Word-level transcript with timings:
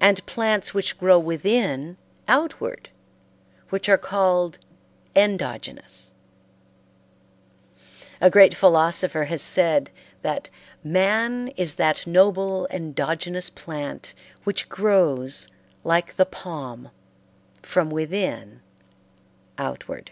and 0.00 0.26
plants 0.26 0.74
which 0.74 0.98
grow 0.98 1.16
within 1.16 1.96
outward, 2.26 2.88
which 3.68 3.88
are 3.88 3.96
called 3.96 4.58
endogenous 5.14 6.10
A 8.20 8.30
great 8.30 8.52
philosopher 8.52 9.26
has 9.26 9.40
said 9.40 9.92
that 10.22 10.50
"man 10.82 11.52
is 11.56 11.76
that 11.76 12.04
noble 12.04 12.66
endogenous 12.70 13.48
plant 13.48 14.12
which 14.42 14.68
grows, 14.68 15.46
like 15.84 16.16
the 16.16 16.26
palm, 16.26 16.90
from 17.62 17.90
within 17.90 18.60
outward." 19.56 20.10